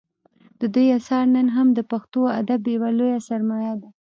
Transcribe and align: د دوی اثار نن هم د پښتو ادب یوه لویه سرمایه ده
د 0.59 0.61
دوی 0.75 0.87
اثار 0.97 1.25
نن 1.35 1.47
هم 1.55 1.67
د 1.73 1.79
پښتو 1.91 2.21
ادب 2.39 2.61
یوه 2.75 2.89
لویه 2.97 3.19
سرمایه 3.29 3.73
ده 3.81 3.89